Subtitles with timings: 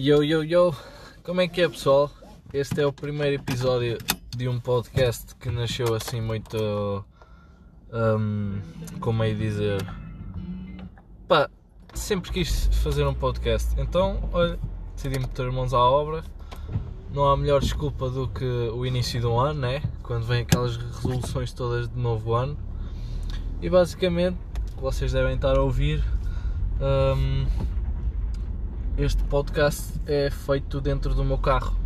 [0.00, 0.72] Yo, yo, yo,
[1.24, 2.08] como é que é pessoal?
[2.52, 3.98] Este é o primeiro episódio
[4.30, 7.04] de um podcast que nasceu assim muito.
[7.92, 8.60] Um,
[9.00, 9.84] como é dizer?
[11.26, 11.50] Pá,
[11.94, 14.56] sempre quis fazer um podcast, então, olha,
[14.94, 16.22] decidi meter mãos à obra.
[17.12, 19.82] Não há melhor desculpa do que o início do ano, né?
[20.04, 22.56] Quando vem aquelas resoluções todas de novo ano.
[23.60, 24.38] E basicamente,
[24.76, 26.04] vocês devem estar a ouvir.
[26.80, 27.46] Um,
[28.98, 31.76] este podcast é feito dentro do meu carro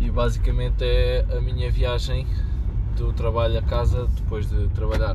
[0.00, 2.26] e basicamente é a minha viagem
[2.96, 5.14] do trabalho a casa depois de trabalhar.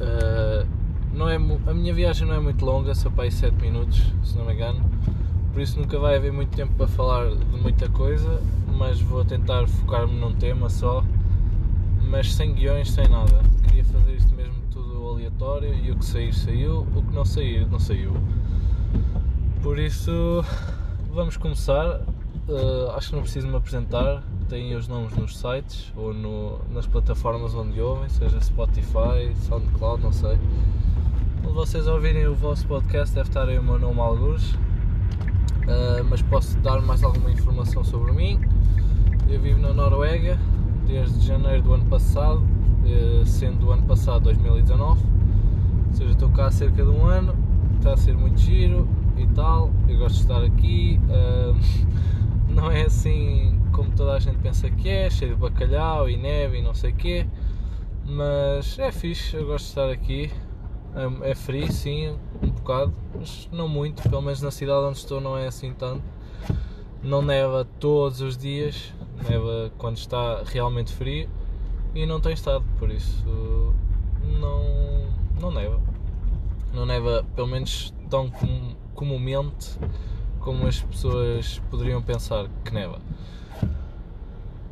[0.00, 0.64] Uh,
[1.12, 4.38] não é, a minha viagem não é muito longa, só para aí 7 minutos, se
[4.38, 4.80] não me engano,
[5.52, 8.40] por isso nunca vai haver muito tempo para falar de muita coisa,
[8.76, 11.02] mas vou tentar focar-me num tema só,
[12.08, 13.42] mas sem guiões, sem nada.
[13.64, 17.66] Queria fazer isto mesmo tudo aleatório e o que sair saiu, o que não sair
[17.66, 18.12] não saiu.
[19.62, 20.44] Por isso,
[21.12, 22.00] vamos começar.
[22.48, 24.22] Uh, acho que não preciso me apresentar.
[24.48, 30.12] Têm os nomes nos sites ou no, nas plataformas onde ouvem, seja Spotify, SoundCloud, não
[30.12, 30.38] sei.
[31.42, 34.52] Quando vocês ouvirem o vosso podcast, deve estar aí o meu nome alguns.
[34.52, 38.40] Uh, mas posso dar mais alguma informação sobre mim.
[39.28, 40.38] Eu vivo na Noruega
[40.86, 45.02] desde janeiro do ano passado, uh, sendo o ano passado 2019.
[45.88, 47.34] Ou seja, estou cá há cerca de um ano.
[47.76, 48.88] Está a ser muito giro
[49.20, 51.00] e tal, eu gosto de estar aqui.
[51.04, 56.16] Uh, não é assim como toda a gente pensa que é, cheio de bacalhau e
[56.16, 57.26] neve e não sei o quê,
[58.04, 60.30] mas é fixe, eu gosto de estar aqui.
[60.94, 65.20] É, é frio, sim, um bocado, mas não muito, pelo menos na cidade onde estou
[65.20, 66.02] não é assim tanto.
[67.02, 68.92] Não neva todos os dias,
[69.28, 71.28] neva quando está realmente frio
[71.94, 73.24] e não tem estado, por isso
[74.40, 75.06] não,
[75.40, 75.80] não neva.
[76.72, 79.78] Não neva, pelo menos tão como comumente
[80.40, 82.98] como as pessoas poderiam pensar que neva.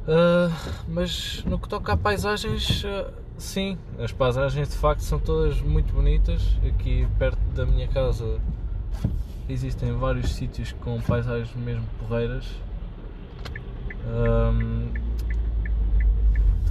[0.03, 0.53] Uh,
[0.89, 5.95] mas no que toca a paisagens, uh, sim, as paisagens de facto são todas muito
[5.95, 6.43] bonitas.
[6.67, 8.41] Aqui perto da minha casa
[9.49, 12.47] existem vários sítios com paisagens mesmo porreiras.
[14.09, 14.89] Um,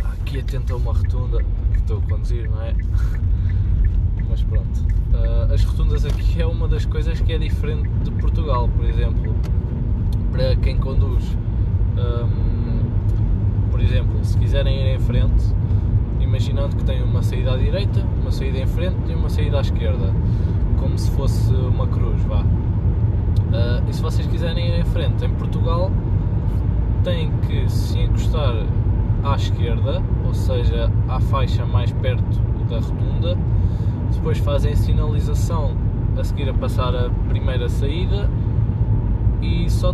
[0.04, 1.38] aqui atento a uma rotunda
[1.72, 2.76] que estou a conduzir, não é?
[4.30, 4.80] Mas pronto.
[5.14, 9.36] Uh, as rotundas aqui é uma das coisas que é diferente de Portugal, por exemplo.
[10.32, 11.38] Para quem conduz,
[11.98, 15.46] um, por exemplo, se quiserem ir em frente,
[16.20, 19.62] imaginando que tem uma saída à direita, uma saída em frente e uma saída à
[19.62, 20.14] esquerda,
[20.80, 22.42] como se fosse uma cruz, vá.
[22.42, 25.92] Uh, e se vocês quiserem ir em frente, em Portugal,
[27.04, 28.54] têm que se encostar
[29.24, 33.38] à esquerda, ou seja, à faixa mais perto da rotunda,
[34.16, 35.76] depois fazem sinalização
[36.18, 38.30] a seguir a passar a primeira saída
[39.42, 39.94] e só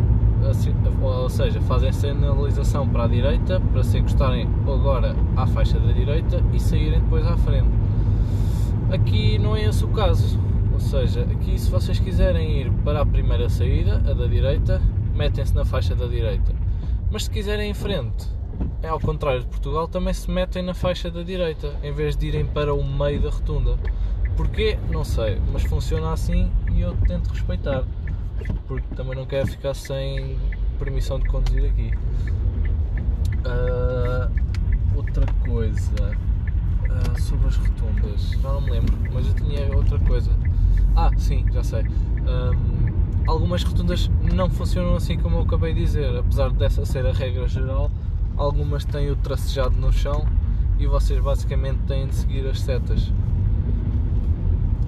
[1.02, 6.44] ou seja, fazem sinalização para a direita para se encostarem agora à faixa da direita
[6.52, 7.70] e saírem depois à frente.
[8.92, 10.40] Aqui não é esse o caso,
[10.74, 14.82] ou seja, aqui se vocês quiserem ir para a primeira saída, a da direita,
[15.16, 16.54] metem-se na faixa da direita.
[17.12, 18.28] Mas se quiserem em frente,
[18.82, 22.28] é ao contrário de Portugal, também se metem na faixa da direita, em vez de
[22.28, 23.78] irem para o meio da rotunda.
[24.42, 24.76] Porquê?
[24.90, 27.84] Não sei, mas funciona assim e eu tento respeitar,
[28.68, 30.36] porque também não quero ficar sem
[30.80, 31.92] permissão de conduzir aqui.
[33.46, 36.18] Uh, outra coisa
[36.90, 40.32] uh, sobre as rotundas, já não me lembro, mas eu tinha outra coisa.
[40.96, 41.84] Ah, sim, já sei.
[41.84, 47.14] Um, algumas rotundas não funcionam assim como eu acabei de dizer, apesar dessa ser a
[47.14, 47.92] regra geral,
[48.36, 50.26] algumas têm o tracejado no chão
[50.80, 53.14] e vocês basicamente têm de seguir as setas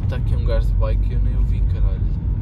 [0.03, 2.01] está aqui um gajo de bike e eu nem o vi, caralho.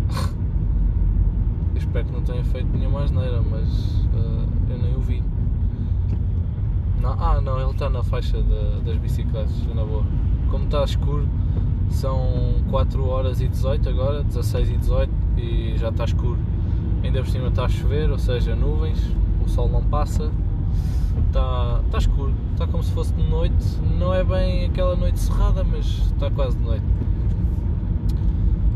[1.73, 5.23] eu espero que não tenha feito nenhuma asneira, mas uh, eu nem o vi.
[6.99, 10.05] Não, ah, não, ele está na faixa de, das bicicletas, na boa.
[10.49, 11.27] Como está escuro,
[11.89, 16.39] são 4 horas e 18 agora, 16 e 18 e já está escuro.
[17.03, 18.99] Ainda por cima está a chover, ou seja, nuvens,
[19.43, 20.31] o sol não passa,
[21.27, 23.65] está, está escuro, está como se fosse de noite,
[23.97, 26.85] não é bem aquela noite cerrada, mas está quase de noite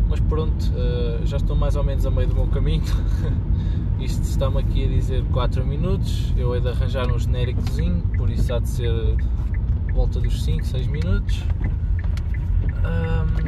[0.07, 2.83] mas pronto, uh, já estou mais ou menos a meio do meu caminho.
[3.99, 6.33] Isto está-me aqui a dizer 4 minutos.
[6.37, 8.91] Eu hei de arranjar um genéricozinho, por isso há de ser
[9.93, 11.43] volta dos 5, 6 minutos.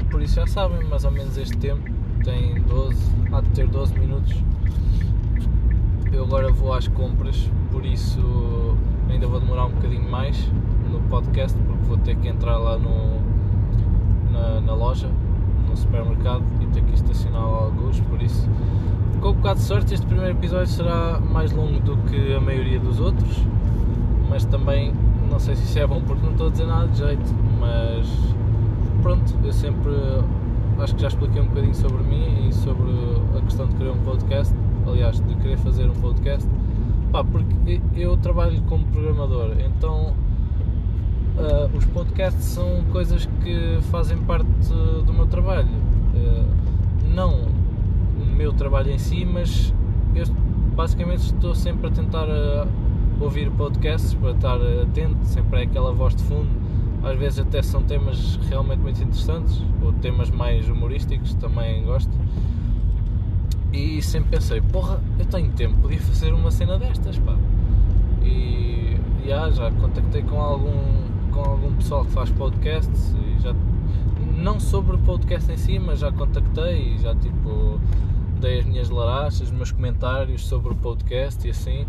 [0.10, 1.92] Por isso já sabem, mais ou menos este tempo
[2.24, 2.98] tem 12,
[3.32, 4.34] há de ter 12 minutos.
[6.12, 8.76] Eu agora vou às compras, por isso
[9.10, 10.50] ainda vou demorar um bocadinho mais
[10.90, 13.22] no podcast, porque vou ter que entrar lá no,
[14.32, 15.10] na, na loja
[15.78, 18.50] supermercado e ter que estacionar alguns, por isso
[19.22, 22.80] com um bocado de sorte este primeiro episódio será mais longo do que a maioria
[22.80, 23.44] dos outros,
[24.30, 24.94] mas também
[25.30, 28.08] não sei se isso é bom porque não estou a dizer nada de jeito, mas
[29.02, 29.92] pronto, eu sempre
[30.80, 32.92] acho que já expliquei um bocadinho sobre mim e sobre
[33.38, 34.54] a questão de querer um podcast,
[34.88, 36.48] aliás, de querer fazer um podcast,
[37.12, 40.14] pá, porque eu trabalho como programador, então
[41.38, 44.48] uh, os podcasts são coisas que fazem parte
[45.06, 45.70] do meu trabalho.
[46.14, 46.46] Uh,
[47.14, 47.48] não
[48.20, 49.74] o meu trabalho em si, mas
[50.16, 50.26] eu
[50.76, 52.68] basicamente estou sempre a tentar uh,
[53.20, 56.50] ouvir podcasts para estar atento, sempre é aquela voz de fundo.
[57.04, 62.12] Às vezes até são temas realmente muito interessantes, ou temas mais humorísticos, também gosto.
[63.72, 67.36] E sempre pensei, porra, eu tenho tempo, podia fazer uma cena destas, pá.
[68.24, 70.97] E já, já contactei com algum
[71.38, 73.54] com algum pessoal que faz podcasts e já
[74.38, 77.80] não sobre podcast em si, mas já contactei e já tipo
[78.40, 81.86] dei as minhas larachas, os meus comentários sobre o podcast e assim.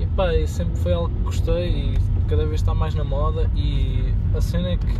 [0.00, 1.98] E pá, sempre foi algo que gostei e
[2.28, 4.94] cada vez está mais na moda e a cena é que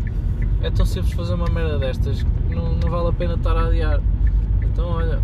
[0.63, 3.67] é tão simples fazer uma merda destas que não, não vale a pena estar a
[3.67, 4.01] adiar.
[4.63, 5.21] Então olha,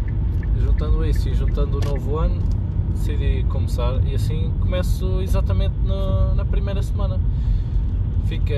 [0.58, 2.42] juntando isso e juntando o novo ano,
[2.90, 7.20] decidi começar e assim começo exatamente no, na primeira semana
[8.26, 8.54] fica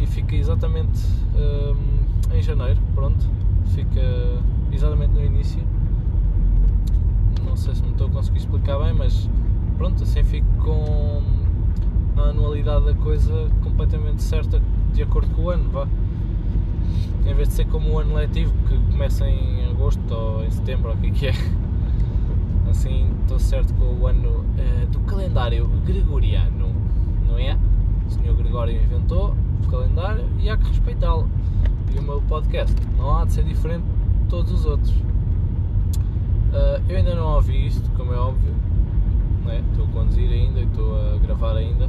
[0.00, 3.24] e fica exatamente um, em janeiro, pronto,
[3.66, 4.00] fica
[4.72, 5.62] exatamente no início.
[7.44, 9.28] Não sei se me estou a conseguir explicar bem, mas
[9.76, 11.22] pronto, assim fico com
[12.16, 14.60] a anualidade da coisa completamente certa
[14.92, 15.86] de acordo com o ano, vá.
[17.26, 20.90] Em vez de ser como o ano letivo que começa em agosto ou em setembro,
[20.90, 21.34] ou o que, é que é.
[22.70, 26.72] Assim estou certo com o ano uh, do calendário gregoriano,
[27.28, 27.58] não é?
[28.06, 28.34] O Sr.
[28.34, 31.28] Gregório inventou o calendário e há que respeitá-lo.
[31.94, 34.90] E o meu podcast não há de ser diferente de todos os outros.
[34.90, 38.54] Uh, eu ainda não ouvi isto, como é óbvio,
[39.48, 39.60] é?
[39.70, 41.88] estou a conduzir ainda e estou a gravar ainda,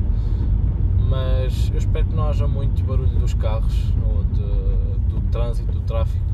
[1.10, 5.81] mas eu espero que não haja muito barulho dos carros ou de, do trânsito, do
[5.81, 6.25] tráfico.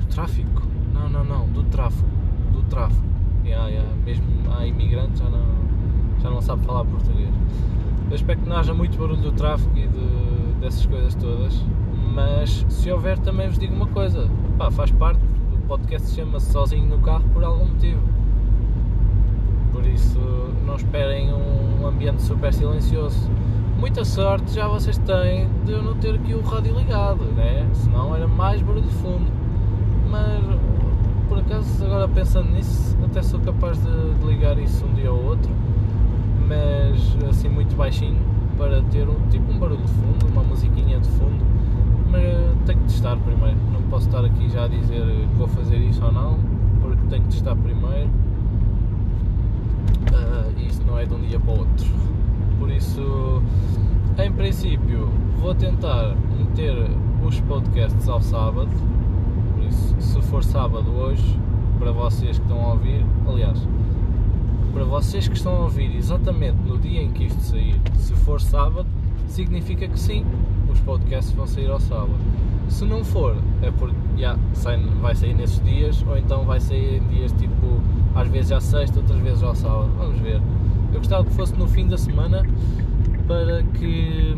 [0.00, 0.62] Do tráfico?
[0.92, 2.08] Não, não, não, do tráfego.
[2.52, 3.04] Do tráfego.
[3.44, 3.94] Yeah, yeah.
[4.04, 4.26] Mesmo
[4.56, 5.44] há imigrantes já não,
[6.20, 7.30] já não sabe falar português.
[8.08, 11.60] Eu espero que não haja muito barulho do tráfego e de, dessas coisas todas,
[12.14, 15.20] mas se houver também vos digo uma coisa, pá, faz parte,
[15.52, 18.00] o podcast chama-se Sozinho no Carro por algum motivo.
[19.72, 20.20] Por isso
[20.64, 23.28] não esperem um ambiente super silencioso.
[23.76, 27.68] Muita sorte já vocês têm de eu não ter aqui o rádio ligado, né?
[27.72, 29.26] senão era mais barulho de fundo.
[30.08, 30.44] Mas
[31.28, 35.24] por acaso agora pensando nisso, até sou capaz de, de ligar isso um dia ou
[35.24, 35.50] outro
[36.46, 38.18] mas assim muito baixinho
[38.56, 41.44] para ter um, tipo um barulho de fundo, uma musiquinha de fundo,
[42.10, 42.22] mas
[42.64, 46.04] tenho que testar primeiro, não posso estar aqui já a dizer que vou fazer isso
[46.04, 46.38] ou não,
[46.80, 48.08] porque tenho que testar primeiro.
[50.12, 51.86] Uh, e isso não é de um dia para o outro.
[52.58, 53.42] Por isso,
[54.18, 55.10] em princípio,
[55.40, 56.74] vou tentar meter
[57.26, 58.70] os podcasts ao sábado,
[59.54, 61.38] por isso, se for sábado hoje,
[61.78, 63.60] para vocês que estão a ouvir, aliás,
[64.76, 68.38] para vocês que estão a ouvir exatamente no dia em que isto sair, se for
[68.38, 68.86] sábado,
[69.26, 70.22] significa que sim,
[70.70, 72.18] os podcasts vão sair ao sábado.
[72.68, 76.96] Se não for, é porque yeah, sai, vai sair nesses dias, ou então vai sair
[76.98, 77.80] em dias tipo,
[78.14, 79.90] às vezes à sexta, outras vezes ao sábado.
[79.96, 80.42] Vamos ver.
[80.92, 82.46] Eu gostava que fosse no fim da semana
[83.26, 84.36] para que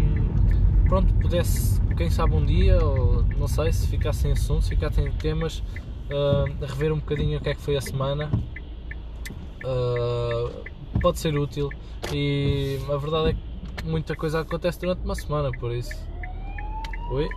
[0.85, 5.11] pronto, pudesse, quem sabe um dia, ou não sei, se ficasse sem assunto, se ficassem
[5.15, 5.65] temas,
[6.13, 8.31] uh, rever um bocadinho o que é que foi a semana
[9.65, 11.71] uh, pode ser útil
[12.13, 15.95] e a verdade é que muita coisa acontece durante uma semana, por isso.
[17.11, 17.29] Oi,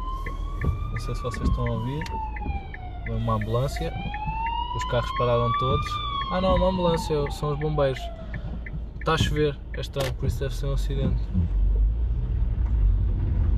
[0.91, 2.03] não sei se vocês estão a ouvir.
[3.09, 3.93] Uma ambulância,
[4.75, 5.87] os carros pararam todos.
[6.31, 8.01] Ah não, uma ambulância, são os bombeiros.
[8.99, 11.21] Está a chover, é estranho, por isso deve ser um acidente.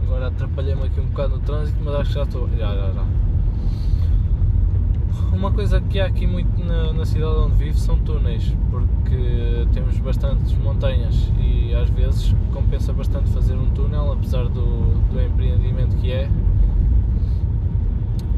[0.06, 2.50] Agora atrapalhei-me aqui um bocado no trânsito, mas acho que já estou.
[2.58, 3.23] Já, já, já.
[5.32, 9.98] Uma coisa que há aqui muito na, na, cidade onde vivo são túneis, porque temos
[10.00, 16.12] bastantes montanhas e às vezes compensa bastante fazer um túnel, apesar do, do empreendimento que
[16.12, 16.30] é,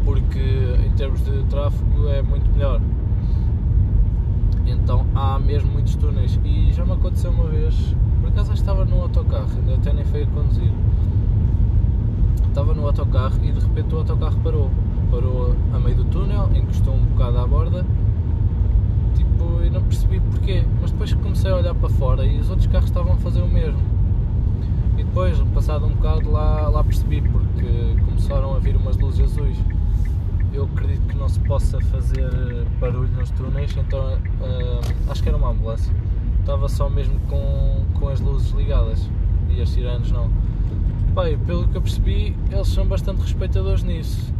[0.03, 0.39] porque
[0.85, 2.81] em termos de tráfego é muito melhor.
[4.65, 9.01] Então há mesmo muitos túneis e já me aconteceu uma vez, por acaso estava no
[9.01, 10.71] autocarro, até nem foi a conduzir.
[12.47, 14.71] Estava no autocarro e de repente o autocarro parou
[15.73, 17.85] a meio do túnel, encostou um bocado à borda,
[19.15, 21.13] tipo, e não percebi porquê, mas depois
[21.45, 23.79] comecei a olhar para fora e os outros carros estavam a fazer o mesmo.
[24.97, 29.57] E depois, passado um bocado, lá, lá percebi, porque começaram a vir umas luzes azuis.
[30.53, 32.31] eu acredito que não se possa fazer
[32.79, 35.93] barulho nos túneis, então uh, acho que era uma ambulância.
[36.39, 39.07] Estava só mesmo com, com as luzes ligadas
[39.49, 40.31] e as sirenes não.
[41.13, 44.33] Pai, pelo que eu percebi, eles são bastante respeitadores nisso.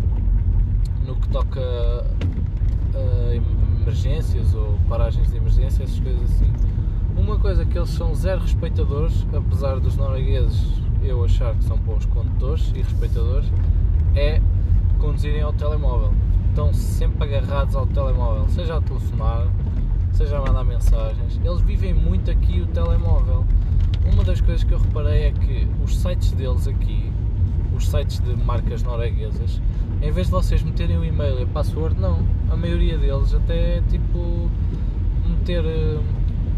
[1.06, 3.36] No que toca a
[3.82, 6.65] emergências ou paragens de emergência, essas coisas assim.
[7.18, 12.06] Uma coisa que eles são zero respeitadores, apesar dos noruegueses eu achar que são bons
[12.06, 13.50] condutores e respeitadores,
[14.16, 14.42] é
[15.00, 16.14] conduzirem ao telemóvel.
[16.50, 19.48] Estão sempre agarrados ao telemóvel, seja a telefonar,
[20.12, 21.40] seja a mandar mensagens.
[21.44, 23.46] Eles vivem muito aqui o telemóvel.
[24.12, 27.12] Uma das coisas que eu reparei é que os sites deles aqui,
[27.76, 29.62] os sites de marcas norueguesas,
[30.02, 32.20] em vez de vocês meterem o e-mail e a password, não.
[32.50, 34.50] A maioria deles até tipo
[35.28, 36.00] meter eh,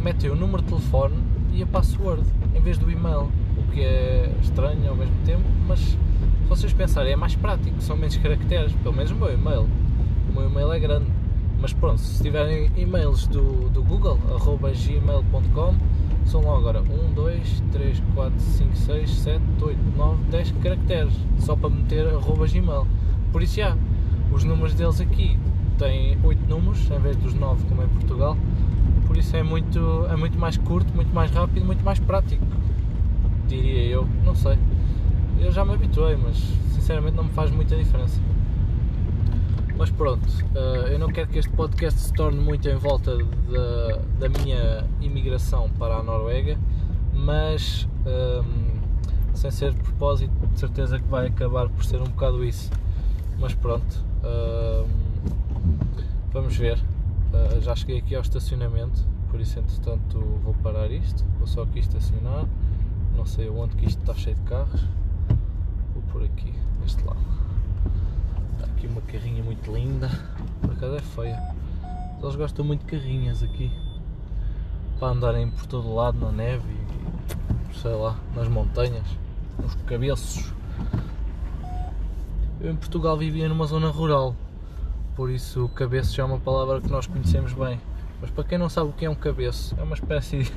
[0.03, 1.15] metem o número de telefone
[1.53, 2.23] e a password
[2.55, 5.97] em vez do e-mail, o que é estranho ao mesmo tempo, mas se
[6.49, 9.67] vocês pensarem é mais prático, são menos caracteres, pelo menos o meu e-mail.
[10.29, 11.05] O meu e-mail é grande,
[11.59, 15.75] mas pronto, se tiverem e-mails do, do Google, arroba gmail.com,
[16.25, 21.55] são lá agora 1, 2, 3, 4, 5, 6, 7, 8, 9, 10 caracteres, só
[21.55, 22.87] para meter arroba gmail.
[23.31, 23.77] Por isso já,
[24.31, 25.37] os números deles aqui
[25.77, 28.37] têm 8 números, em vez dos 9 como em Portugal,
[29.17, 32.45] isso é muito, é muito mais curto, muito mais rápido, muito mais prático,
[33.47, 34.57] diria eu, não sei.
[35.39, 36.37] Eu já me habituei, mas
[36.73, 38.19] sinceramente não me faz muita diferença.
[39.77, 43.99] Mas pronto, eh, eu não quero que este podcast se torne muito em volta da,
[44.19, 46.57] da minha imigração para a Noruega,
[47.13, 48.79] mas ehm,
[49.35, 52.71] sem ser de propósito, de certeza que vai acabar por ser um bocado isso.
[53.39, 54.87] Mas pronto, ehm,
[56.33, 56.79] vamos ver.
[57.37, 61.79] Uh, já cheguei aqui ao estacionamento, por isso entretanto vou parar isto, vou só aqui
[61.79, 62.47] estacionar,
[63.15, 64.83] não sei onde que isto está cheio de carros,
[65.93, 66.51] vou por aqui,
[66.81, 67.19] deste lado.
[68.53, 70.09] Está aqui uma carrinha muito linda,
[70.61, 71.55] por acaso é feia.
[72.19, 73.71] Eles gostam muito de carrinhas aqui,
[74.99, 79.05] para andarem por todo lado na neve e sei lá, nas montanhas,
[79.61, 80.51] nos cabeços.
[82.59, 84.35] Eu em Portugal vivia numa zona rural,
[85.17, 87.81] por isso cabeço já é uma palavra que nós conhecemos bem.
[88.21, 90.53] Mas para quem não sabe o que é um cabeço, é uma espécie de...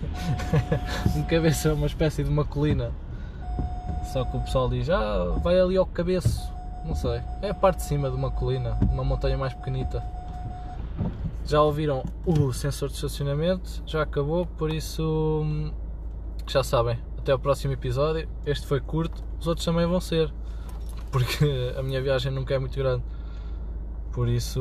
[1.16, 2.92] um cabeço é uma espécie de uma colina.
[4.12, 6.52] Só que o pessoal diz, ah, vai ali ao cabeço.
[6.84, 7.22] Não sei.
[7.40, 10.04] É a parte de cima de uma colina, uma montanha mais pequenita.
[11.46, 15.72] Já ouviram o sensor de estacionamento, já acabou, por isso hum,
[16.46, 16.98] já sabem.
[17.18, 18.28] Até o próximo episódio.
[18.44, 20.30] Este foi curto, os outros também vão ser.
[21.10, 21.46] Porque
[21.78, 23.02] a minha viagem nunca é muito grande.
[24.12, 24.60] Por isso,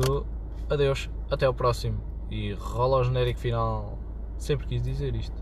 [0.68, 2.00] adeus, até ao próximo.
[2.30, 3.98] E rola o genérico final.
[4.38, 5.39] Sempre quis dizer isto.